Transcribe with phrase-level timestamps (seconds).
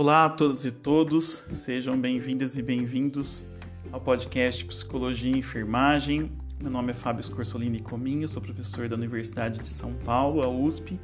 [0.00, 3.44] Olá a todos e todos, sejam bem-vindas e bem-vindos
[3.92, 6.32] ao podcast Psicologia e Enfermagem.
[6.58, 10.98] Meu nome é Fábio Scorsolini Cominho, sou professor da Universidade de São Paulo, a USP,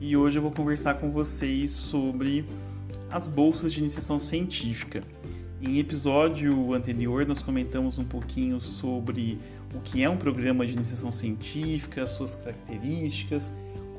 [0.00, 2.44] e hoje eu vou conversar com vocês sobre
[3.12, 5.04] as bolsas de iniciação científica.
[5.60, 9.38] Em episódio anterior, nós comentamos um pouquinho sobre
[9.72, 13.52] o que é um programa de iniciação científica, suas características,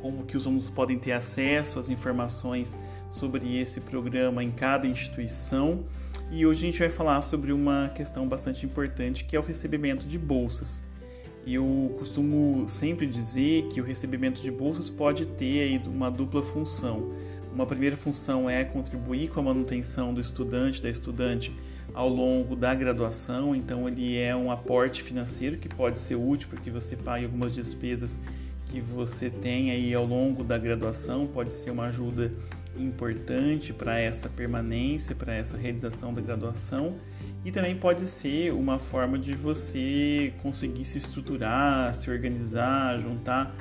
[0.04, 2.78] como que os alunos podem ter acesso às informações
[3.10, 5.86] sobre esse programa em cada instituição.
[6.30, 10.06] E hoje a gente vai falar sobre uma questão bastante importante que é o recebimento
[10.06, 10.84] de bolsas.
[11.48, 17.14] Eu costumo sempre dizer que o recebimento de bolsas pode ter uma dupla função.
[17.54, 21.56] Uma primeira função é contribuir com a manutenção do estudante, da estudante
[21.94, 26.60] ao longo da graduação, então ele é um aporte financeiro que pode ser útil para
[26.60, 28.20] que você pague algumas despesas
[28.74, 32.32] que você tem aí ao longo da graduação, pode ser uma ajuda
[32.76, 36.96] importante para essa permanência, para essa realização da graduação.
[37.46, 43.56] E também pode ser uma forma de você conseguir se estruturar, se organizar, juntar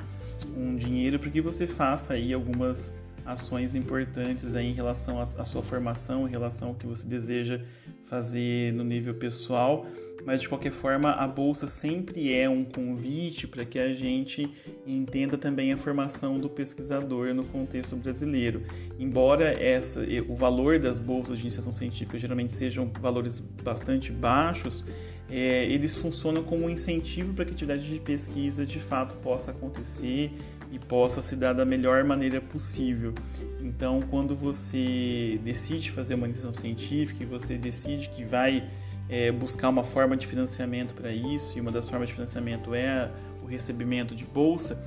[0.57, 2.91] um dinheiro para que você faça aí algumas
[3.23, 7.61] ações importantes aí em relação à sua formação, em relação ao que você deseja
[8.05, 9.85] fazer no nível pessoal
[10.25, 14.49] mas de qualquer forma a bolsa sempre é um convite para que a gente
[14.85, 18.63] entenda também a formação do pesquisador no contexto brasileiro.
[18.99, 24.83] Embora essa, o valor das bolsas de iniciação científica geralmente sejam valores bastante baixos,
[25.29, 29.51] é, eles funcionam como um incentivo para que a atividade de pesquisa de fato possa
[29.51, 30.31] acontecer
[30.71, 33.13] e possa se dar da melhor maneira possível.
[33.61, 38.67] Então, quando você decide fazer uma iniciação científica e você decide que vai
[39.13, 43.11] é, buscar uma forma de financiamento para isso, e uma das formas de financiamento é
[43.43, 44.83] o recebimento de bolsa,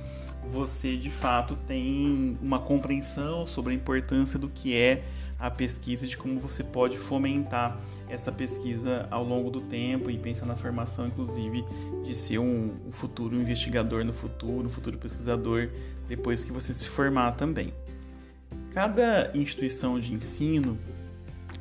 [0.51, 5.05] você de fato tem uma compreensão sobre a importância do que é
[5.39, 7.79] a pesquisa e de como você pode fomentar
[8.09, 11.63] essa pesquisa ao longo do tempo e pensar na formação, inclusive,
[12.03, 15.69] de ser um, um futuro investigador no futuro, um futuro pesquisador
[16.05, 17.73] depois que você se formar também.
[18.71, 20.77] Cada instituição de ensino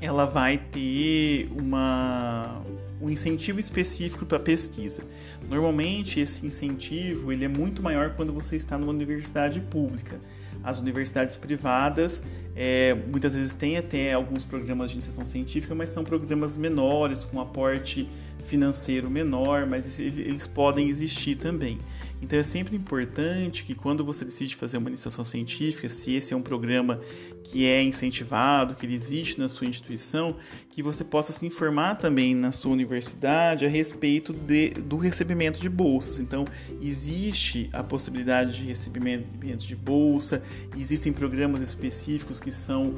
[0.01, 2.63] ela vai ter uma,
[3.01, 5.03] um incentivo específico para pesquisa.
[5.49, 10.21] Normalmente esse incentivo ele é muito maior quando você está numa universidade pública.
[10.63, 12.23] As universidades privadas
[12.55, 17.41] é, muitas vezes têm até alguns programas de iniciação científica, mas são programas menores, com
[17.41, 18.09] aporte
[18.47, 21.79] financeiro menor, mas eles podem existir também.
[22.23, 26.37] Então é sempre importante que quando você decide fazer uma iniciação científica, se esse é
[26.37, 27.01] um programa
[27.45, 30.37] que é incentivado, que ele existe na sua instituição,
[30.71, 35.69] que você possa se informar também na sua universidade a respeito de, do recebimento de
[35.69, 36.19] bolsas.
[36.19, 36.47] Então
[36.81, 40.43] existe a possibilidade de recebimento de bolsa,
[40.77, 42.97] existem programas específicos que são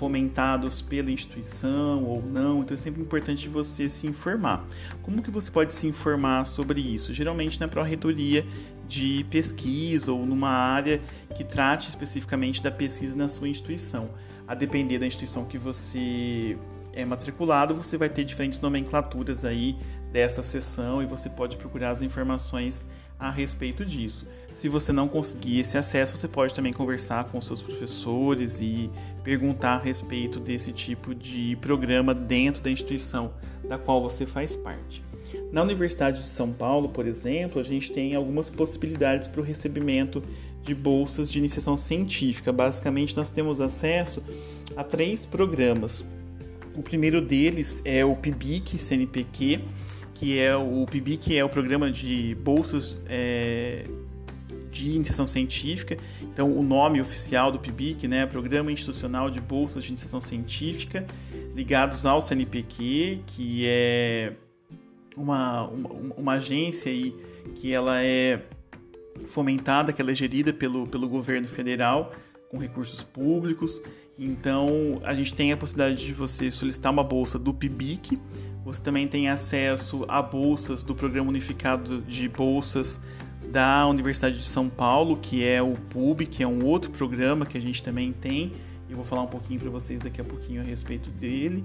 [0.00, 4.64] fomentados pela instituição ou não, então é sempre importante você se informar.
[5.02, 7.12] Como que você pode se informar sobre isso?
[7.12, 8.46] Geralmente na pró-reitoria
[8.88, 11.02] de pesquisa ou numa área
[11.36, 14.08] que trate especificamente da pesquisa na sua instituição.
[14.48, 16.56] A depender da instituição que você
[16.94, 19.76] é matriculado, você vai ter diferentes nomenclaturas aí
[20.10, 22.86] dessa sessão e você pode procurar as informações
[23.20, 24.26] a respeito disso.
[24.52, 28.90] Se você não conseguir esse acesso, você pode também conversar com seus professores e
[29.22, 33.32] perguntar a respeito desse tipo de programa dentro da instituição
[33.68, 35.04] da qual você faz parte.
[35.52, 40.22] Na Universidade de São Paulo, por exemplo, a gente tem algumas possibilidades para o recebimento
[40.62, 42.52] de bolsas de iniciação científica.
[42.52, 44.22] Basicamente, nós temos acesso
[44.76, 46.04] a três programas.
[46.76, 49.60] O primeiro deles é o PIBIC CNPq,
[50.20, 53.86] que é o PIBIC é o programa de bolsas é,
[54.70, 55.96] de iniciação científica.
[56.20, 61.06] Então, o nome oficial do PIBIC, né, Programa Institucional de Bolsas de Iniciação Científica,
[61.56, 64.34] ligados ao CNPq, que é
[65.16, 67.14] uma, uma, uma agência aí
[67.54, 68.42] que ela é
[69.24, 72.12] fomentada, que ela é gerida pelo, pelo governo federal
[72.50, 73.80] com recursos públicos.
[74.18, 78.18] Então, a gente tem a possibilidade de você solicitar uma bolsa do PIBIC.
[78.64, 83.00] Você também tem acesso a bolsas do Programa Unificado de Bolsas
[83.50, 87.56] da Universidade de São Paulo, que é o PUB, que é um outro programa que
[87.56, 88.52] a gente também tem.
[88.88, 91.64] Eu vou falar um pouquinho para vocês daqui a pouquinho a respeito dele.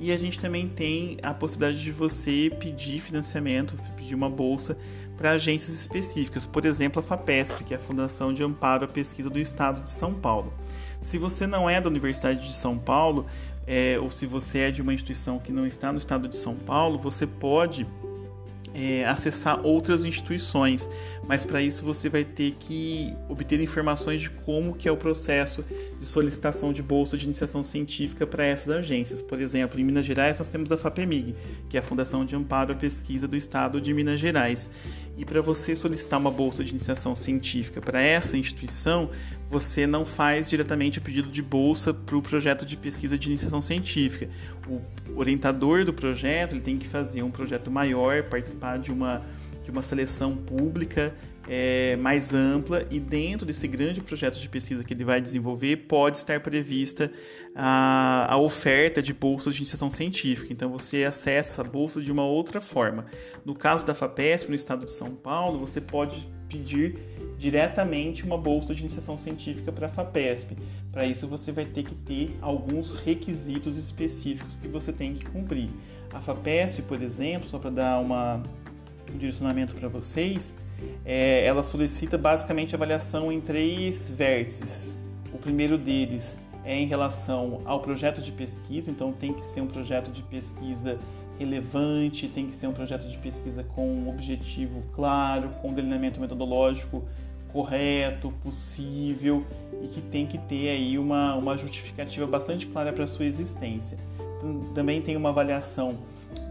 [0.00, 4.76] E a gente também tem a possibilidade de você pedir financiamento, pedir uma bolsa
[5.16, 9.30] para agências específicas, por exemplo, a FAPESP, que é a Fundação de Amparo à Pesquisa
[9.30, 10.52] do Estado de São Paulo.
[11.02, 13.26] Se você não é da Universidade de São Paulo,
[13.66, 16.54] é, ou se você é de uma instituição que não está no estado de São
[16.54, 17.86] Paulo, você pode
[18.74, 20.88] é, acessar outras instituições,
[21.26, 25.64] mas para isso você vai ter que obter informações de como que é o processo
[25.98, 29.20] de solicitação de bolsa de iniciação científica para essas agências.
[29.20, 31.34] Por exemplo, em Minas Gerais nós temos a FAPEMIG,
[31.68, 34.70] que é a Fundação de Amparo à Pesquisa do Estado de Minas Gerais.
[35.16, 39.10] E para você solicitar uma bolsa de iniciação científica para essa instituição,
[39.50, 43.60] você não faz diretamente o pedido de bolsa para o projeto de pesquisa de iniciação
[43.60, 44.28] científica.
[44.66, 44.80] O
[45.18, 49.22] orientador do projeto ele tem que fazer um projeto maior, participar de uma,
[49.62, 51.14] de uma seleção pública
[51.48, 56.16] é, mais ampla e dentro desse grande projeto de pesquisa que ele vai desenvolver pode
[56.16, 57.10] estar prevista
[57.54, 60.52] a, a oferta de bolsas de iniciação científica.
[60.52, 63.06] Então você acessa essa bolsa de uma outra forma.
[63.44, 66.98] No caso da FAPESP, no estado de São Paulo, você pode pedir
[67.38, 70.56] diretamente uma bolsa de iniciação científica para a FAPESP.
[70.92, 75.70] Para isso você vai ter que ter alguns requisitos específicos que você tem que cumprir.
[76.12, 78.42] A FAPESP, por exemplo, só para dar uma,
[79.12, 80.54] um direcionamento para vocês,
[81.04, 84.98] é, ela solicita basicamente avaliação em três vértices.
[85.32, 89.66] O primeiro deles é em relação ao projeto de pesquisa, então tem que ser um
[89.66, 90.98] projeto de pesquisa
[91.38, 97.02] relevante, tem que ser um projeto de pesquisa com um objetivo claro, com delineamento metodológico
[97.52, 99.44] correto, possível
[99.82, 103.98] e que tem que ter aí uma, uma justificativa bastante clara para sua existência.
[104.74, 105.98] Também tem uma avaliação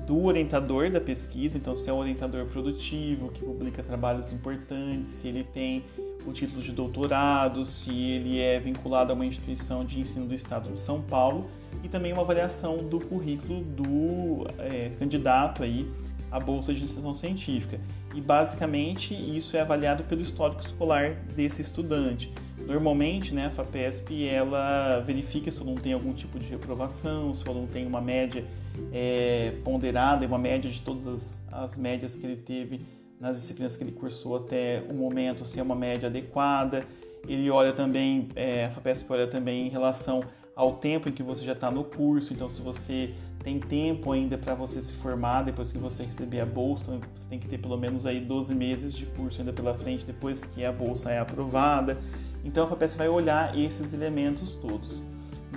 [0.06, 5.27] do orientador da pesquisa, então se é um orientador produtivo, que publica trabalhos importantes, se
[5.27, 5.83] ele tem
[6.25, 10.71] o título de doutorado, se ele é vinculado a uma instituição de ensino do estado
[10.71, 11.50] de São Paulo,
[11.83, 15.88] e também uma avaliação do currículo do é, candidato aí
[16.31, 17.80] à bolsa de iniciação científica.
[18.13, 22.31] E basicamente isso é avaliado pelo histórico escolar desse estudante.
[22.65, 27.45] Normalmente, né, a FAPESP ela verifica se o aluno tem algum tipo de reprovação, se
[27.45, 28.45] o aluno tem uma média
[28.92, 32.81] é, ponderada, uma média de todas as, as médias que ele teve
[33.19, 36.83] nas disciplinas que ele cursou até o momento, se é uma média adequada.
[37.28, 40.24] Ele olha também, é, a FAPESP olha também em relação
[40.56, 43.13] ao tempo em que você já está no curso, então se você
[43.44, 47.30] tem tempo ainda para você se formar depois que você receber a bolsa, então você
[47.30, 50.66] tem que ter pelo menos aí 12 meses de curso ainda pela frente depois que
[50.66, 51.98] a bolsa é aprovada.
[52.44, 55.04] Então a FAPESP vai olhar esses elementos todos.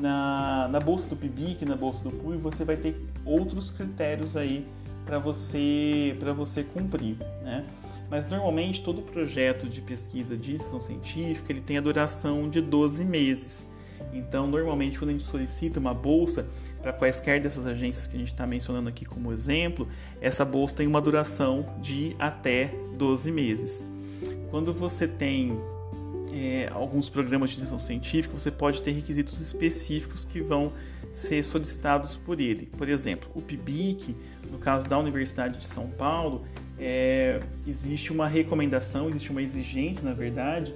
[0.00, 4.66] Na, na bolsa do PIBIC, na bolsa do PUI, você vai ter outros critérios aí
[5.04, 7.64] para você, você cumprir, né?
[8.10, 13.04] Mas normalmente todo projeto de pesquisa de iniciação científica ele tem a duração de 12
[13.04, 13.66] meses.
[14.12, 16.46] Então, normalmente, quando a gente solicita uma bolsa
[16.80, 19.88] para quaisquer dessas agências que a gente está mencionando aqui como exemplo,
[20.20, 23.84] essa bolsa tem uma duração de até 12 meses.
[24.50, 25.58] Quando você tem
[26.32, 30.72] é, alguns programas de extensão científica, você pode ter requisitos específicos que vão
[31.14, 32.66] ser solicitados por ele.
[32.76, 34.14] Por exemplo, o PIBIC,
[34.50, 36.44] no caso da Universidade de São Paulo,
[36.78, 40.74] é, existe uma recomendação, existe uma exigência, na verdade,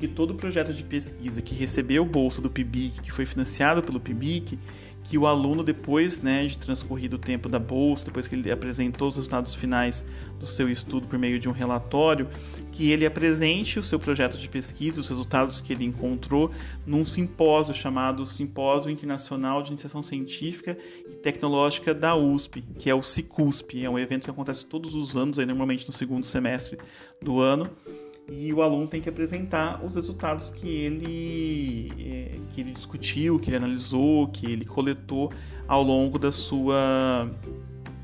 [0.00, 4.58] que todo projeto de pesquisa que recebeu bolsa do PIBIC, que foi financiado pelo PIBIC,
[5.04, 9.08] que o aluno, depois né, de transcorrido o tempo da bolsa, depois que ele apresentou
[9.08, 10.04] os resultados finais
[10.38, 12.28] do seu estudo por meio de um relatório,
[12.70, 16.50] que ele apresente o seu projeto de pesquisa, os resultados que ele encontrou,
[16.86, 23.02] num simpósio chamado Simpósio Internacional de Iniciação Científica e Tecnológica da USP, que é o
[23.02, 23.84] CICUSP.
[23.84, 26.78] É um evento que acontece todos os anos, aí, normalmente no segundo semestre
[27.20, 27.68] do ano
[28.30, 33.50] e o aluno tem que apresentar os resultados que ele, é, que ele discutiu, que
[33.50, 35.32] ele analisou, que ele coletou
[35.66, 37.28] ao longo da sua,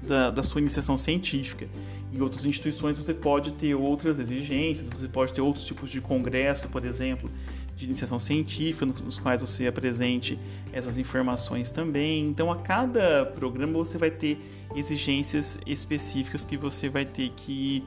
[0.03, 1.69] da, da sua iniciação científica.
[2.13, 6.69] Em outras instituições você pode ter outras exigências, você pode ter outros tipos de congresso,
[6.69, 7.31] por exemplo,
[7.77, 10.37] de iniciação científica, nos quais você apresente
[10.73, 12.27] essas informações também.
[12.27, 14.41] Então, a cada programa você vai ter
[14.75, 17.85] exigências específicas que você vai ter que,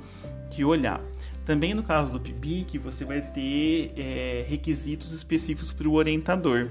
[0.51, 1.01] que olhar.
[1.49, 6.69] Também no caso do PIBIC, você vai ter é, requisitos específicos para o orientador.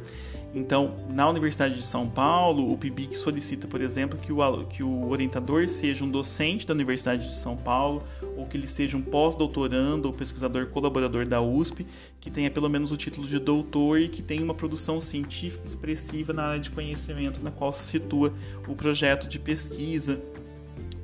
[0.54, 5.08] Então, na Universidade de São Paulo, o PIBIC solicita, por exemplo, que o, que o
[5.08, 8.04] orientador seja um docente da Universidade de São Paulo,
[8.37, 11.85] ou que ele seja um pós-doutorando ou pesquisador colaborador da USP,
[12.20, 16.32] que tenha pelo menos o título de doutor e que tenha uma produção científica expressiva
[16.32, 18.32] na área de conhecimento na qual se situa
[18.68, 20.23] o projeto de pesquisa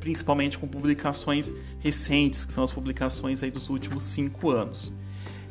[0.05, 4.93] principalmente com publicações recentes, que são as publicações aí dos últimos cinco anos.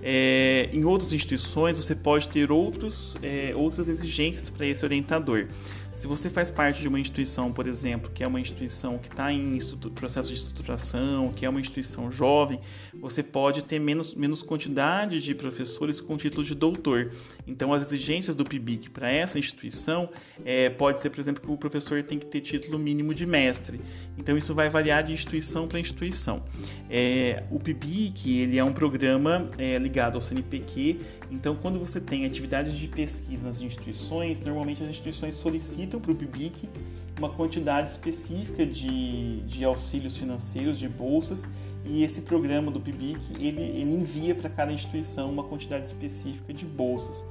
[0.04, 5.48] É, em outras instituições, você pode ter outros, é, outras exigências para esse orientador.
[5.96, 9.32] Se você faz parte de uma instituição, por exemplo, que é uma instituição que está
[9.32, 9.60] em
[9.94, 12.60] processo de estruturação, que é uma instituição jovem,
[13.00, 17.12] você pode ter menos, menos quantidade de professores com título de doutor.
[17.46, 20.10] Então, as exigências do PIBIC para essa instituição
[20.44, 23.80] é, pode ser, por exemplo, que o professor tem que ter título mínimo de mestre.
[24.18, 26.44] Então, isso vai variar de instituição para instituição.
[26.90, 31.00] É, o PIBIC ele é um programa é, ligado ao CNPq.
[31.32, 36.16] Então, quando você tem atividades de pesquisa nas instituições, normalmente as instituições solicitam para o
[36.16, 36.70] PIBIC
[37.18, 41.46] uma quantidade específica de, de auxílios financeiros, de bolsas,
[41.86, 46.66] e esse programa do PIBIC ele, ele envia para cada instituição uma quantidade específica de
[46.66, 47.24] bolsas.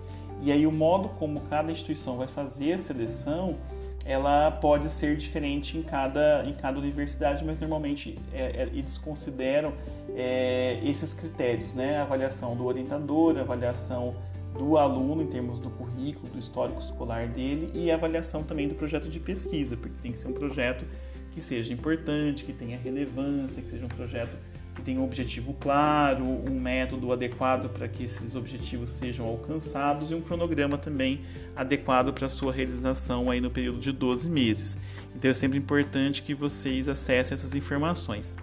[0.43, 3.57] E aí o modo como cada instituição vai fazer a seleção,
[4.05, 9.73] ela pode ser diferente em cada, em cada universidade, mas normalmente é, é, eles consideram
[10.17, 11.99] é, esses critérios, né?
[11.99, 14.17] A avaliação do orientador, a avaliação
[14.55, 18.75] do aluno em termos do currículo, do histórico escolar dele e a avaliação também do
[18.75, 20.85] projeto de pesquisa, porque tem que ser um projeto
[21.33, 24.37] que seja importante, que tenha relevância, que seja um projeto
[24.85, 30.21] tenha um objetivo claro, um método adequado para que esses objetivos sejam alcançados e um
[30.21, 31.21] cronograma também
[31.55, 34.77] adequado para sua realização aí no período de 12 meses.
[35.15, 38.37] Então é sempre importante que vocês acessem essas informações.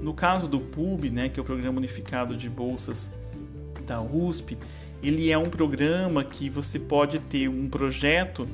[0.00, 3.10] No caso do PUB, né, que é o Programa Unificado de Bolsas
[3.86, 4.58] da USP,
[5.02, 8.48] ele é um programa que você pode ter um projeto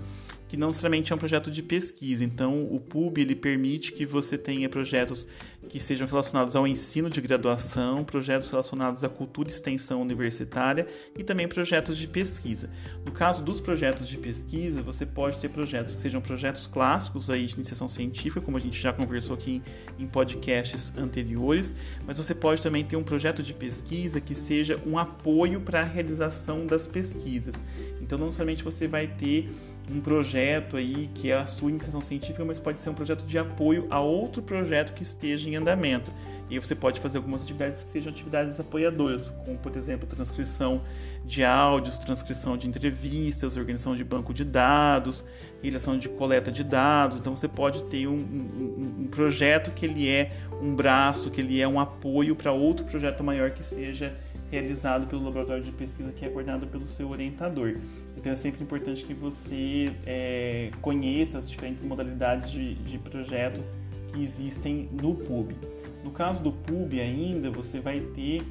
[0.51, 2.25] que não necessariamente é um projeto de pesquisa.
[2.25, 5.25] Então, o PUB ele permite que você tenha projetos
[5.69, 11.23] que sejam relacionados ao ensino de graduação, projetos relacionados à cultura e extensão universitária e
[11.23, 12.69] também projetos de pesquisa.
[13.05, 17.47] No caso dos projetos de pesquisa, você pode ter projetos que sejam projetos clássicos aí
[17.47, 19.63] de iniciação científica, como a gente já conversou aqui
[20.01, 21.73] em podcasts anteriores,
[22.05, 25.85] mas você pode também ter um projeto de pesquisa que seja um apoio para a
[25.85, 27.63] realização das pesquisas.
[28.01, 29.49] Então, não necessariamente você vai ter
[29.93, 33.39] um projeto aí que é a sua iniciação científica, mas pode ser um projeto de
[33.39, 36.13] apoio a outro projeto que esteja em andamento.
[36.49, 40.83] E você pode fazer algumas atividades que sejam atividades apoiadoras, como por exemplo transcrição
[41.25, 45.25] de áudios, transcrição de entrevistas, organização de banco de dados,
[45.63, 47.19] realização de coleta de dados.
[47.19, 51.61] Então você pode ter um, um, um projeto que ele é um braço, que ele
[51.61, 54.17] é um apoio para outro projeto maior que seja
[54.51, 57.77] realizado pelo laboratório de pesquisa que é coordenado pelo seu orientador.
[58.17, 63.63] Então é sempre importante que você é, conheça as diferentes modalidades de, de projeto
[64.13, 65.55] que existem no PUB.
[66.03, 68.43] No caso do PUB ainda, você vai ter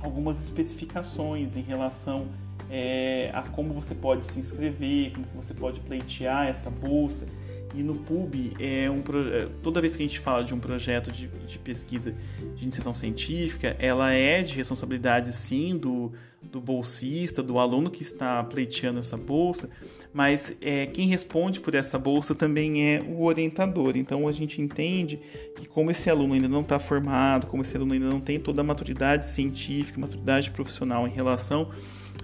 [0.00, 2.26] algumas especificações em relação
[2.70, 7.26] é, a como você pode se inscrever, como você pode pleitear essa bolsa.
[7.74, 11.12] E no PUB, é um, é, toda vez que a gente fala de um projeto
[11.12, 12.14] de, de pesquisa
[12.56, 16.12] de iniciação científica, ela é de responsabilidade sim do,
[16.42, 19.70] do bolsista, do aluno que está pleiteando essa bolsa,
[20.12, 23.96] mas é, quem responde por essa bolsa também é o orientador.
[23.96, 25.20] Então a gente entende
[25.56, 28.62] que, como esse aluno ainda não está formado, como esse aluno ainda não tem toda
[28.62, 31.70] a maturidade científica, maturidade profissional em relação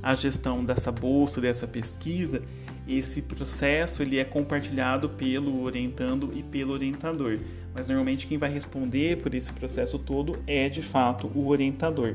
[0.03, 2.43] à gestão dessa bolsa, dessa pesquisa,
[2.87, 7.39] esse processo ele é compartilhado pelo orientando e pelo orientador.
[7.75, 12.15] Mas normalmente quem vai responder por esse processo todo é de fato o orientador.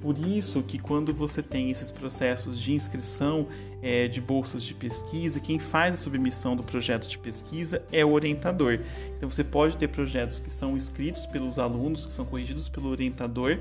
[0.00, 3.48] Por isso que quando você tem esses processos de inscrição
[3.82, 8.12] é, de bolsas de pesquisa, quem faz a submissão do projeto de pesquisa é o
[8.12, 8.80] orientador.
[9.16, 13.58] Então você pode ter projetos que são escritos pelos alunos, que são corrigidos pelo orientador,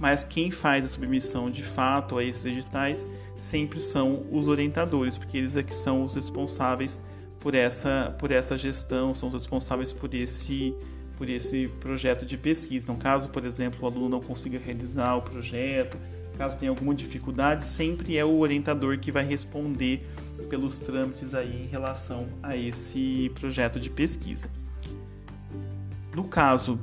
[0.00, 5.36] mas quem faz a submissão de fato a esses editais sempre são os orientadores, porque
[5.36, 6.98] eles é que são os responsáveis
[7.38, 10.74] por essa, por essa gestão, são os responsáveis por esse,
[11.18, 12.84] por esse projeto de pesquisa.
[12.84, 15.98] Então, caso, por exemplo, o aluno não consiga realizar o projeto,
[16.38, 20.02] caso tenha alguma dificuldade, sempre é o orientador que vai responder
[20.48, 24.48] pelos trâmites aí em relação a esse projeto de pesquisa.
[26.14, 26.80] No caso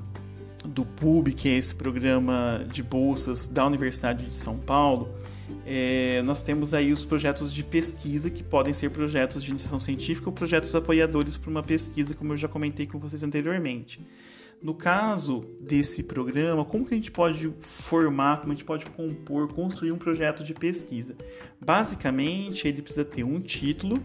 [0.67, 5.09] do PUB, que é esse programa de bolsas da Universidade de São Paulo,
[5.65, 10.29] é, nós temos aí os projetos de pesquisa, que podem ser projetos de iniciação científica
[10.29, 13.99] ou projetos apoiadores para uma pesquisa, como eu já comentei com vocês anteriormente.
[14.59, 19.53] No caso desse programa, como que a gente pode formar, como a gente pode compor,
[19.53, 21.15] construir um projeto de pesquisa?
[21.63, 24.03] Basicamente, ele precisa ter um título,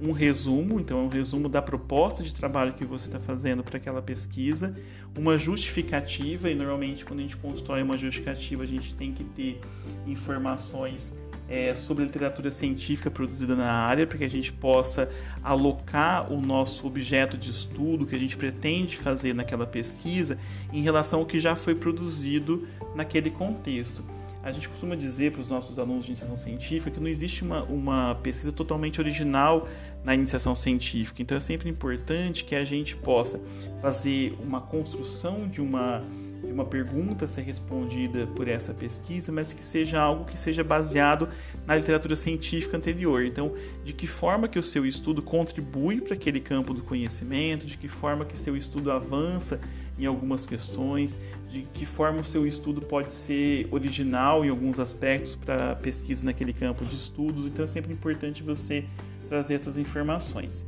[0.00, 3.76] um resumo, então é um resumo da proposta de trabalho que você está fazendo para
[3.76, 4.76] aquela pesquisa,
[5.16, 9.60] uma justificativa, e normalmente quando a gente constrói uma justificativa, a gente tem que ter
[10.04, 11.12] informações
[11.48, 15.10] é, sobre literatura científica produzida na área, para que a gente possa
[15.42, 20.38] alocar o nosso objeto de estudo que a gente pretende fazer naquela pesquisa
[20.72, 24.04] em relação ao que já foi produzido naquele contexto.
[24.42, 27.62] a gente costuma dizer para os nossos alunos de iniciação científica que não existe uma,
[27.62, 29.68] uma pesquisa totalmente original
[30.04, 31.22] na iniciação científica.
[31.22, 33.40] Então é sempre importante que a gente possa
[33.80, 36.02] fazer uma construção de uma
[36.44, 41.28] de uma pergunta ser respondida por essa pesquisa, mas que seja algo que seja baseado
[41.66, 43.24] na literatura científica anterior.
[43.24, 47.78] Então, de que forma que o seu estudo contribui para aquele campo do conhecimento, de
[47.78, 49.60] que forma que seu estudo avança
[49.98, 51.16] em algumas questões,
[51.48, 56.52] de que forma o seu estudo pode ser original em alguns aspectos para pesquisa naquele
[56.52, 57.46] campo de estudos.
[57.46, 58.84] Então, é sempre importante você
[59.28, 60.64] trazer essas informações.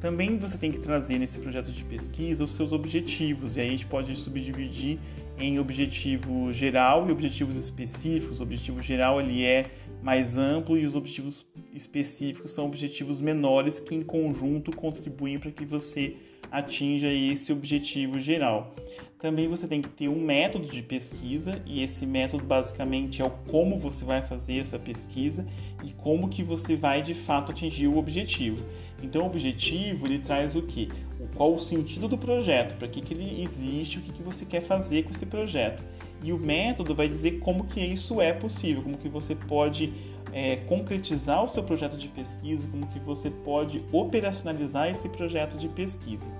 [0.00, 3.70] Também você tem que trazer nesse projeto de pesquisa os seus objetivos, e aí a
[3.70, 4.98] gente pode subdividir
[5.38, 8.40] em objetivo geral e objetivos específicos.
[8.40, 9.70] O objetivo geral ele é
[10.02, 15.64] mais amplo e os objetivos específicos são objetivos menores que em conjunto contribuem para que
[15.64, 16.16] você
[16.50, 18.74] atinja esse objetivo geral.
[19.18, 23.30] Também você tem que ter um método de pesquisa e esse método basicamente é o
[23.30, 25.46] como você vai fazer essa pesquisa
[25.84, 28.62] e como que você vai de fato atingir o objetivo.
[29.02, 30.88] Então, o objetivo ele traz o que?
[31.34, 32.76] Qual o sentido do projeto?
[32.76, 33.98] Para que, que ele existe?
[33.98, 35.84] O que, que você quer fazer com esse projeto?
[36.22, 39.92] E o método vai dizer como que isso é possível, como que você pode
[40.32, 45.68] é, concretizar o seu projeto de pesquisa, como que você pode operacionalizar esse projeto de
[45.68, 46.30] pesquisa.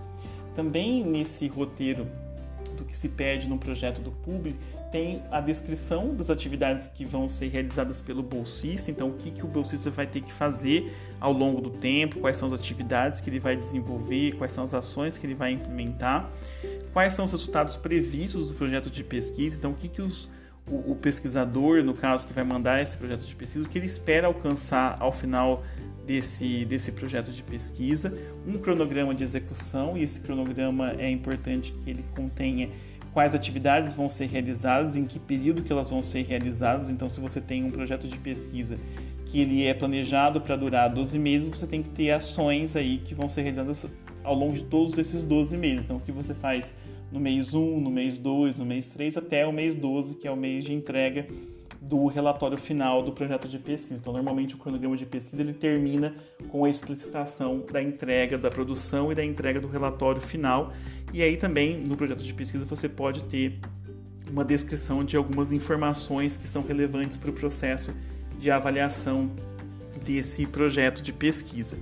[0.55, 2.09] Também nesse roteiro
[2.71, 4.57] do que se pede no projeto do PUB,
[4.91, 9.45] tem a descrição das atividades que vão ser realizadas pelo bolsista, então o que, que
[9.45, 13.29] o bolsista vai ter que fazer ao longo do tempo, quais são as atividades que
[13.29, 16.31] ele vai desenvolver, quais são as ações que ele vai implementar,
[16.93, 20.31] quais são os resultados previstos do projeto de pesquisa, então o que, que os,
[20.67, 23.87] o, o pesquisador, no caso, que vai mandar esse projeto de pesquisa, o que ele
[23.87, 25.63] espera alcançar ao final
[26.07, 31.91] desse, desse projeto de pesquisa, um cronograma de execução, e esse cronograma é importante que
[31.91, 32.71] ele contenha
[33.13, 36.91] quais atividades vão ser realizadas, em que período que elas vão ser realizadas.
[36.91, 38.79] Então, se você tem um projeto de pesquisa
[39.25, 43.15] que ele é planejado para durar 12 meses, você tem que ter ações aí que
[43.15, 43.87] vão ser realizadas
[44.23, 45.85] ao longo de todos esses 12 meses.
[45.85, 46.75] Então, o que você faz
[47.11, 50.31] no mês 1, no mês 2, no mês 3 até o mês 12, que é
[50.31, 51.27] o mês de entrega
[51.81, 53.99] do relatório final do projeto de pesquisa.
[54.01, 56.15] Então, normalmente o cronograma de pesquisa ele termina
[56.49, 60.73] com a explicitação da entrega da produção e da entrega do relatório final.
[61.13, 63.59] E aí também no projeto de pesquisa você pode ter
[64.31, 67.95] uma descrição de algumas informações que são relevantes para o processo
[68.39, 69.31] de avaliação
[70.05, 71.77] desse projeto de pesquisa.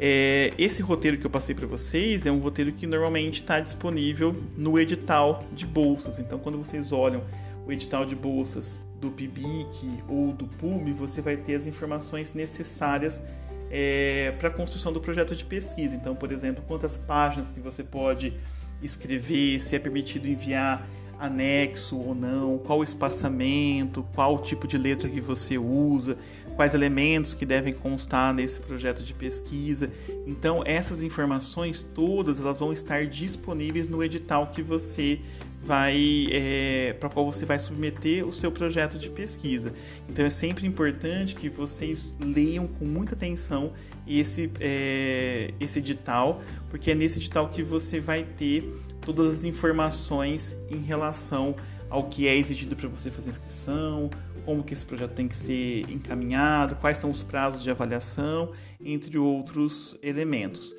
[0.00, 4.34] É, esse roteiro que eu passei para vocês é um roteiro que normalmente está disponível
[4.56, 6.18] no edital de bolsas.
[6.20, 7.22] Então, quando vocês olham
[7.66, 13.22] o edital de bolsas do PIBIC ou do PUB, você vai ter as informações necessárias
[13.70, 15.94] é, para a construção do projeto de pesquisa.
[15.94, 18.34] Então, por exemplo, quantas páginas que você pode
[18.82, 25.08] escrever, se é permitido enviar anexo ou não, qual o espaçamento, qual tipo de letra
[25.08, 26.16] que você usa,
[26.54, 29.90] quais elementos que devem constar nesse projeto de pesquisa.
[30.26, 35.20] Então, essas informações todas elas vão estar disponíveis no edital que você
[35.62, 39.72] vai é, para qual você vai submeter o seu projeto de pesquisa.
[40.08, 43.72] Então é sempre importante que vocês leiam com muita atenção
[44.06, 48.64] esse, é, esse edital, porque é nesse edital que você vai ter
[49.00, 51.54] todas as informações em relação
[51.90, 54.10] ao que é exigido para você fazer inscrição,
[54.44, 59.18] como que esse projeto tem que ser encaminhado, quais são os prazos de avaliação, entre
[59.18, 60.74] outros elementos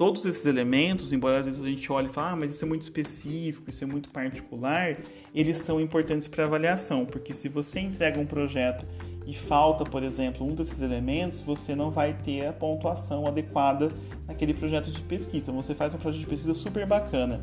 [0.00, 2.66] todos esses elementos, embora às vezes a gente olhe e fale, ah, mas isso é
[2.66, 4.96] muito específico, isso é muito particular,
[5.34, 8.86] eles são importantes para avaliação, porque se você entrega um projeto
[9.26, 13.92] e falta, por exemplo, um desses elementos, você não vai ter a pontuação adequada
[14.26, 15.42] naquele projeto de pesquisa.
[15.42, 17.42] Então, você faz um projeto de pesquisa super bacana,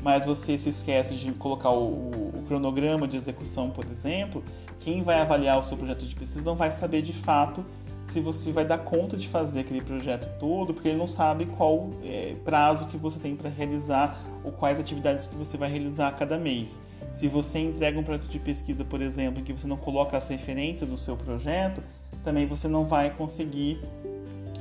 [0.00, 4.44] mas você se esquece de colocar o, o, cronograma de execução, por exemplo,
[4.78, 7.64] quem vai avaliar o seu projeto de pesquisa não vai saber de fato
[8.06, 11.90] se você vai dar conta de fazer aquele projeto todo, porque ele não sabe qual
[12.04, 16.12] é, prazo que você tem para realizar ou quais atividades que você vai realizar a
[16.12, 16.80] cada mês.
[17.12, 20.28] Se você entrega um projeto de pesquisa, por exemplo, em que você não coloca as
[20.28, 21.82] referências do seu projeto,
[22.22, 23.80] também você não vai conseguir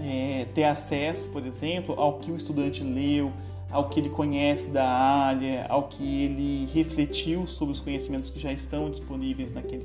[0.03, 3.31] é, ter acesso, por exemplo, ao que o estudante leu,
[3.69, 8.51] ao que ele conhece da área, ao que ele refletiu sobre os conhecimentos que já
[8.51, 9.84] estão disponíveis naquele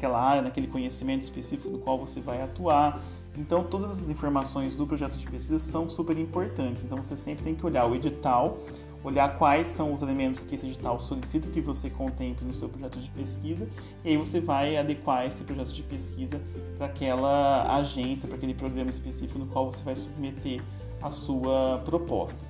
[0.00, 3.02] naquela área, naquele conhecimento específico no qual você vai atuar.
[3.36, 6.84] Então, todas as informações do projeto de pesquisa são super importantes.
[6.84, 8.58] Então, você sempre tem que olhar o edital,
[9.04, 12.98] olhar quais são os elementos que esse edital solicita que você contemple no seu projeto
[12.98, 13.68] de pesquisa,
[14.04, 16.40] e aí você vai adequar esse projeto de pesquisa
[16.76, 20.60] para aquela agência, para aquele programa específico no qual você vai submeter
[21.00, 22.44] a sua proposta.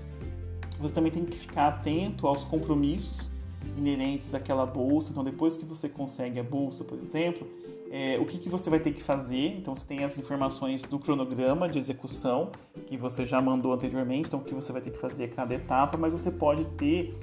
[0.81, 3.30] Você também tem que ficar atento aos compromissos
[3.77, 5.11] inerentes àquela bolsa.
[5.11, 7.47] Então, depois que você consegue a bolsa, por exemplo,
[7.91, 9.57] é, o que, que você vai ter que fazer.
[9.59, 12.51] Então, você tem as informações do cronograma de execução,
[12.87, 15.55] que você já mandou anteriormente, então, o que você vai ter que fazer a cada
[15.55, 17.19] etapa, mas você pode ter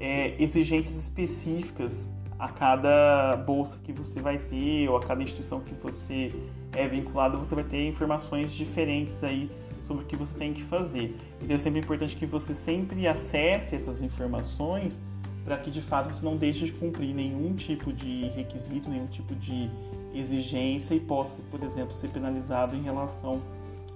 [0.00, 5.74] é, exigências específicas a cada bolsa que você vai ter ou a cada instituição que
[5.74, 6.32] você
[6.72, 11.16] é vinculado, você vai ter informações diferentes aí sobre o que você tem que fazer.
[11.42, 15.02] Então é sempre importante que você sempre acesse essas informações
[15.48, 19.34] para que de fato você não deixe de cumprir nenhum tipo de requisito, nenhum tipo
[19.34, 19.70] de
[20.12, 23.40] exigência e possa, por exemplo, ser penalizado em relação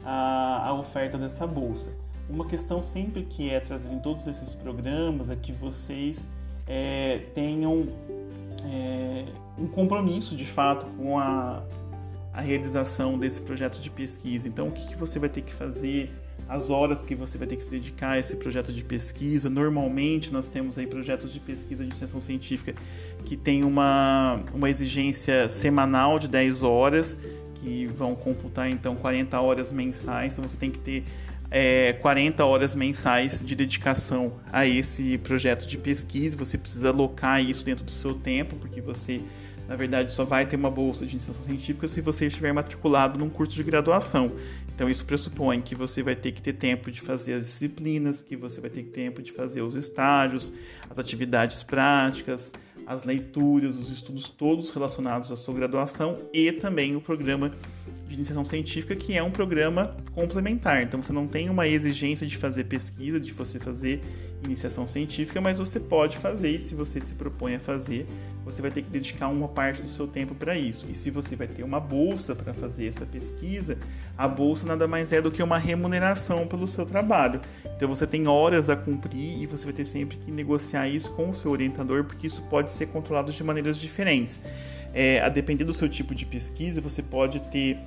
[0.02, 1.92] à, à oferta dessa bolsa.
[2.26, 6.26] Uma questão sempre que é trazida em todos esses programas é que vocês
[6.66, 7.86] é, tenham
[8.64, 9.26] é,
[9.58, 11.62] um compromisso de fato com a,
[12.32, 14.48] a realização desse projeto de pesquisa.
[14.48, 16.10] Então, o que, que você vai ter que fazer?
[16.52, 19.48] As horas que você vai ter que se dedicar a esse projeto de pesquisa.
[19.48, 22.74] Normalmente nós temos aí projetos de pesquisa de extensão científica
[23.24, 27.16] que tem uma, uma exigência semanal de 10 horas,
[27.54, 30.34] que vão computar então 40 horas mensais.
[30.34, 31.04] Então você tem que ter
[31.50, 36.36] é, 40 horas mensais de dedicação a esse projeto de pesquisa.
[36.36, 39.22] Você precisa alocar isso dentro do seu tempo, porque você
[39.72, 43.30] na verdade, só vai ter uma bolsa de iniciação científica se você estiver matriculado num
[43.30, 44.30] curso de graduação.
[44.74, 48.36] Então, isso pressupõe que você vai ter que ter tempo de fazer as disciplinas, que
[48.36, 50.52] você vai ter tempo de fazer os estágios,
[50.90, 52.52] as atividades práticas,
[52.86, 57.50] as leituras, os estudos todos relacionados à sua graduação e também o programa
[58.06, 60.82] de iniciação científica, que é um programa complementar.
[60.82, 64.02] Então, você não tem uma exigência de fazer pesquisa, de você fazer
[64.44, 68.06] iniciação científica, mas você pode fazer e se você se propõe a fazer,
[68.44, 70.86] você vai ter que dedicar uma parte do seu tempo para isso.
[70.90, 73.78] E se você vai ter uma bolsa para fazer essa pesquisa,
[74.16, 77.40] a bolsa nada mais é do que uma remuneração pelo seu trabalho.
[77.76, 81.30] Então você tem horas a cumprir e você vai ter sempre que negociar isso com
[81.30, 84.42] o seu orientador, porque isso pode ser controlado de maneiras diferentes.
[84.94, 87.78] É, a depender do seu tipo de pesquisa, você pode ter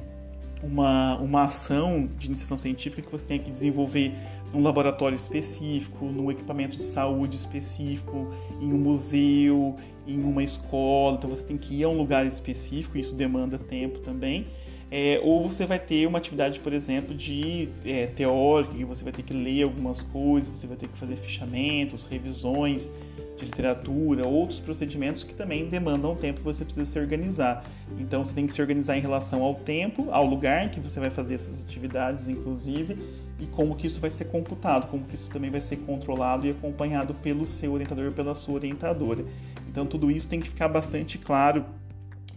[0.65, 4.13] uma, uma ação de iniciação científica que você tenha que desenvolver
[4.53, 9.75] num laboratório específico, num equipamento de saúde específico, em um museu,
[10.07, 11.17] em uma escola.
[11.17, 14.47] Então você tem que ir a um lugar específico, isso demanda tempo também.
[14.91, 19.11] É, ou você vai ter uma atividade, por exemplo, de é, teórica, que você vai
[19.11, 22.91] ter que ler algumas coisas, você vai ter que fazer fichamentos, revisões
[23.35, 27.63] de literatura, outros procedimentos que também demandam tempo você precisa se organizar.
[27.99, 30.99] Então você tem que se organizar em relação ao tempo, ao lugar em que você
[30.99, 32.97] vai fazer essas atividades, inclusive,
[33.39, 36.51] e como que isso vai ser computado, como que isso também vai ser controlado e
[36.51, 39.25] acompanhado pelo seu orientador pela sua orientadora.
[39.67, 41.65] Então tudo isso tem que ficar bastante claro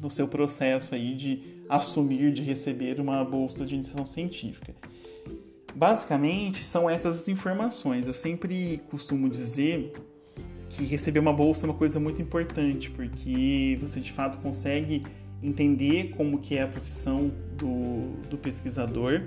[0.00, 4.74] no seu processo aí de assumir, de receber uma bolsa de iniciação científica.
[5.74, 8.06] Basicamente, são essas informações.
[8.06, 9.92] Eu sempre costumo dizer
[10.78, 15.02] que receber uma bolsa é uma coisa muito importante, porque você de fato consegue
[15.42, 19.22] entender como que é a profissão do, do pesquisador,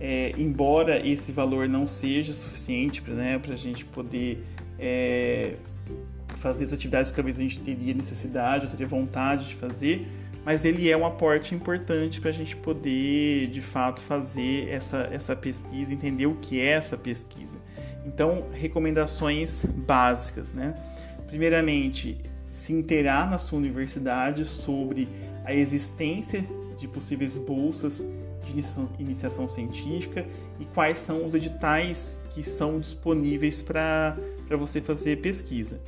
[0.00, 4.44] é, embora esse valor não seja suficiente para né, a gente poder
[4.78, 5.56] é,
[6.38, 10.06] fazer as atividades que talvez a gente teria necessidade ou teria vontade de fazer,
[10.44, 15.34] mas ele é um aporte importante para a gente poder de fato fazer essa, essa
[15.34, 17.58] pesquisa, entender o que é essa pesquisa.
[18.06, 20.74] Então, recomendações básicas, né?
[21.26, 25.08] Primeiramente, se inteirar na sua universidade sobre
[25.44, 26.46] a existência
[26.78, 28.04] de possíveis bolsas
[28.44, 28.52] de
[29.00, 30.24] iniciação, científica
[30.60, 34.16] e quais são os editais que são disponíveis para
[34.50, 35.80] você fazer pesquisa.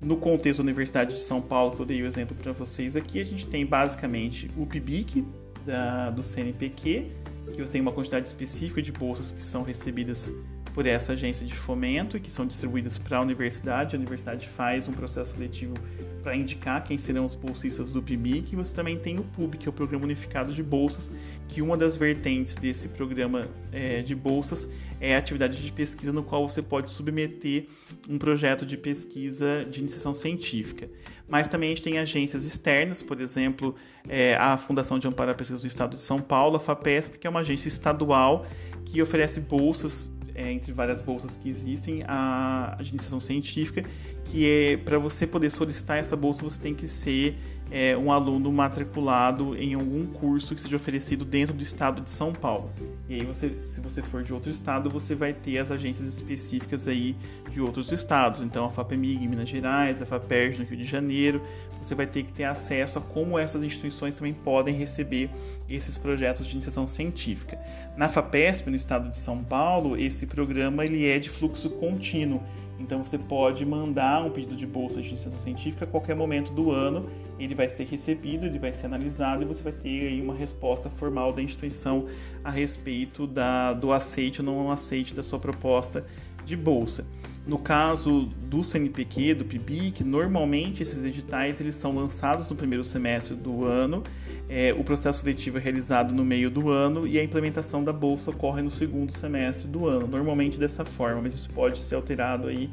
[0.00, 3.20] No contexto da Universidade de São Paulo, que eu dei o exemplo para vocês aqui,
[3.20, 5.26] a gente tem basicamente o PIBIC
[5.66, 7.10] da, do CNPq,
[7.52, 10.32] que você tem uma quantidade específica de bolsas que são recebidas
[10.78, 13.96] por essa agência de fomento que são distribuídas para a universidade.
[13.96, 15.74] A universidade faz um processo seletivo
[16.22, 18.52] para indicar quem serão os bolsistas do PIBIC.
[18.52, 21.10] E você também tem o PUB, que é o Programa Unificado de Bolsas,
[21.48, 24.68] que uma das vertentes desse programa é, de bolsas
[25.00, 27.66] é a atividade de pesquisa no qual você pode submeter
[28.08, 30.88] um projeto de pesquisa de iniciação científica.
[31.28, 33.74] Mas também a gente tem agências externas, por exemplo,
[34.08, 37.26] é, a Fundação de Amparo à Pesquisa do Estado de São Paulo, a FAPESP, que
[37.26, 38.46] é uma agência estadual
[38.84, 43.82] que oferece bolsas é, entre várias bolsas que existem, a, a iniciação científica,
[44.24, 47.36] que é para você poder solicitar essa bolsa, você tem que ser
[47.70, 52.32] é, um aluno matriculado em algum curso que seja oferecido dentro do estado de São
[52.32, 52.70] Paulo.
[53.08, 56.86] E aí, você, se você for de outro estado, você vai ter as agências específicas
[56.86, 57.16] aí
[57.50, 58.40] de outros estados.
[58.40, 61.42] Então, a FAPEMIG em Minas Gerais, a FAPERJ no Rio de Janeiro.
[61.80, 65.30] Você vai ter que ter acesso a como essas instituições também podem receber
[65.68, 67.58] esses projetos de iniciação científica.
[67.96, 72.42] Na FAPESP, no estado de São Paulo, esse programa ele é de fluxo contínuo.
[72.78, 76.70] Então você pode mandar um pedido de bolsa de iniciação científica a qualquer momento do
[76.70, 80.34] ano, ele vai ser recebido, ele vai ser analisado e você vai ter aí uma
[80.34, 82.06] resposta formal da instituição
[82.44, 86.06] a respeito da, do aceite ou não aceite da sua proposta
[86.44, 87.04] de bolsa.
[87.48, 93.34] No caso do CNPq, do PIBIC, normalmente esses editais eles são lançados no primeiro semestre
[93.34, 94.02] do ano,
[94.50, 98.28] é, o processo seletivo é realizado no meio do ano e a implementação da bolsa
[98.28, 102.68] ocorre no segundo semestre do ano, normalmente dessa forma, mas isso pode ser alterado aí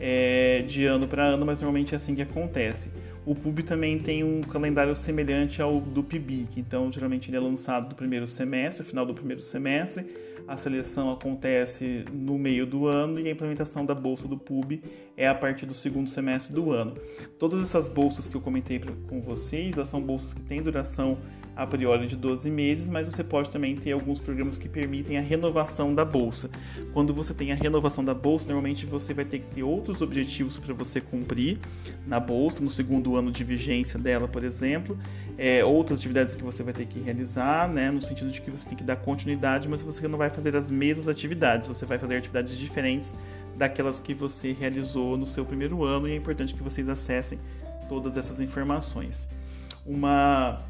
[0.00, 2.90] é, de ano para ano, mas normalmente é assim que acontece.
[3.26, 7.90] O PUB também tem um calendário semelhante ao do PIBIC, então geralmente ele é lançado
[7.90, 10.06] no primeiro semestre, final do primeiro semestre,
[10.46, 14.82] a seleção acontece no meio do ano e a implementação da bolsa do PUB
[15.16, 16.96] é a partir do segundo semestre do ano.
[17.38, 21.18] Todas essas bolsas que eu comentei com vocês, elas são bolsas que têm duração
[21.56, 25.20] a priori de 12 meses, mas você pode também ter alguns programas que permitem a
[25.20, 26.50] renovação da bolsa.
[26.92, 30.58] Quando você tem a renovação da bolsa, normalmente você vai ter que ter outros objetivos
[30.58, 31.58] para você cumprir
[32.06, 34.98] na bolsa, no segundo ano de vigência dela, por exemplo,
[35.38, 38.68] é, outras atividades que você vai ter que realizar, né, no sentido de que você
[38.68, 42.16] tem que dar continuidade, mas você não vai fazer as mesmas atividades, você vai fazer
[42.16, 43.14] atividades diferentes
[43.56, 47.38] daquelas que você realizou no seu primeiro ano e é importante que vocês acessem
[47.88, 49.28] todas essas informações.
[49.86, 50.62] Uma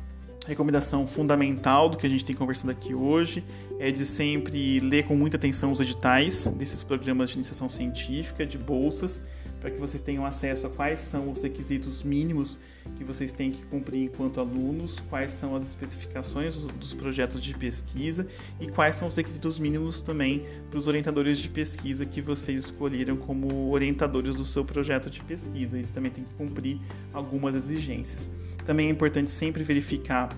[0.46, 3.42] recomendação fundamental do que a gente tem conversando aqui hoje
[3.78, 8.58] é de sempre ler com muita atenção os editais desses programas de iniciação científica, de
[8.58, 9.22] bolsas,
[9.64, 12.58] para que vocês tenham acesso a quais são os requisitos mínimos
[12.96, 18.26] que vocês têm que cumprir enquanto alunos, quais são as especificações dos projetos de pesquisa
[18.60, 23.16] e quais são os requisitos mínimos também para os orientadores de pesquisa que vocês escolheram
[23.16, 25.78] como orientadores do seu projeto de pesquisa.
[25.78, 26.78] Eles também têm que cumprir
[27.10, 28.28] algumas exigências.
[28.66, 30.28] Também é importante sempre verificar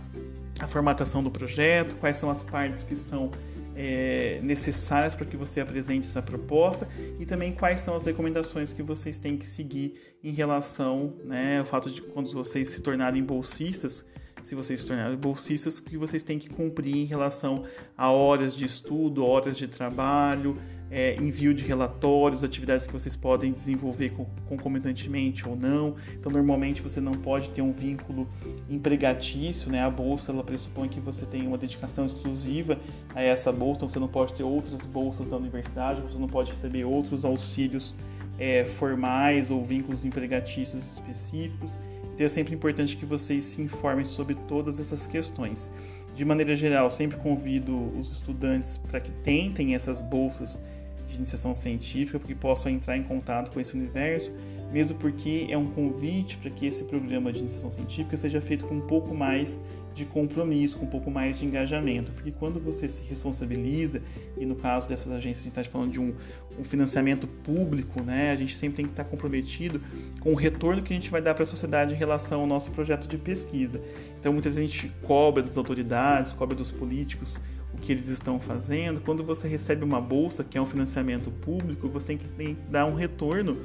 [0.60, 3.32] a formatação do projeto, quais são as partes que são
[3.76, 6.88] é, necessárias para que você apresente essa proposta
[7.20, 11.66] e também quais são as recomendações que vocês têm que seguir em relação né, ao
[11.66, 14.04] fato de quando vocês se tornarem bolsistas,
[14.42, 17.64] se vocês se tornarem bolsistas, que vocês têm que cumprir em relação
[17.96, 20.58] a horas de estudo, horas de trabalho,
[20.90, 24.12] é, envio de relatórios, atividades que vocês podem desenvolver
[24.46, 25.96] concomitantemente ou não.
[26.14, 28.28] Então, normalmente você não pode ter um vínculo
[28.68, 29.82] empregatício, né?
[29.82, 32.78] A bolsa ela pressupõe que você tem uma dedicação exclusiva
[33.14, 36.50] a essa bolsa, então você não pode ter outras bolsas da universidade, você não pode
[36.50, 37.94] receber outros auxílios
[38.38, 41.76] é, formais ou vínculos empregatícios específicos.
[42.16, 45.68] Então é sempre importante que vocês se informem sobre todas essas questões.
[46.14, 50.58] De maneira geral, sempre convido os estudantes para que tentem essas bolsas
[51.06, 54.32] de iniciação científica, porque possam entrar em contato com esse universo,
[54.72, 58.74] mesmo porque é um convite para que esse programa de iniciação científica seja feito com
[58.74, 59.58] um pouco mais
[59.96, 64.02] de compromisso, com um pouco mais de engajamento, porque quando você se responsabiliza,
[64.36, 66.14] e no caso dessas agências a gente está falando de um,
[66.58, 69.80] um, financiamento público, né, a gente sempre tem que estar comprometido
[70.20, 72.70] com o retorno que a gente vai dar para a sociedade em relação ao nosso
[72.72, 73.80] projeto de pesquisa.
[74.20, 77.40] Então muitas vezes a gente cobra das autoridades, cobra dos políticos
[77.72, 79.00] o que eles estão fazendo.
[79.00, 82.70] Quando você recebe uma bolsa, que é um financiamento público, você tem que, tem que
[82.70, 83.56] dar um retorno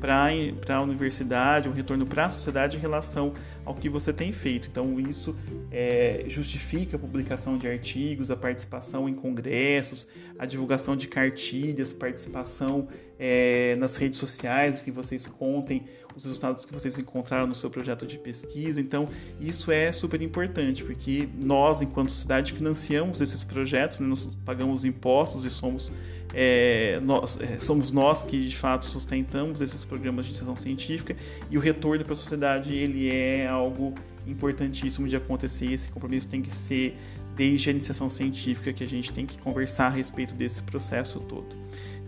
[0.00, 3.32] para a universidade, um retorno para a sociedade em relação
[3.64, 4.68] ao que você tem feito.
[4.70, 5.34] Então, isso
[5.70, 10.06] é, justifica a publicação de artigos, a participação em congressos,
[10.38, 15.84] a divulgação de cartilhas, participação é, nas redes sociais, que vocês contem
[16.16, 18.80] os resultados que vocês encontraram no seu projeto de pesquisa.
[18.80, 19.08] Então,
[19.40, 24.06] isso é super importante, porque nós, enquanto sociedade, financiamos esses projetos, né?
[24.06, 25.90] nós pagamos impostos e somos
[26.36, 31.16] é, nós, é, somos nós que de fato sustentamos esses programas de iniciação científica
[31.48, 33.94] e o retorno para a sociedade ele é algo
[34.26, 35.72] importantíssimo de acontecer.
[35.72, 36.96] Esse compromisso tem que ser
[37.36, 41.56] desde a iniciação científica que a gente tem que conversar a respeito desse processo todo.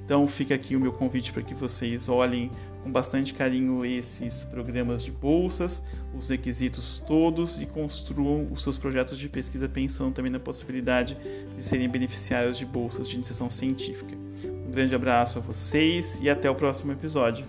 [0.05, 2.49] Então fica aqui o meu convite para que vocês olhem
[2.85, 5.83] com bastante carinho esses programas de bolsas,
[6.17, 11.17] os requisitos todos e construam os seus projetos de pesquisa pensando também na possibilidade
[11.57, 14.15] de serem beneficiários de bolsas de iniciação científica.
[14.45, 17.45] Um grande abraço a vocês e até o próximo episódio.